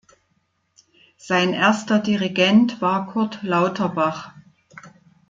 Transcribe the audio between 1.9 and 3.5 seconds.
Dirigent war Kurt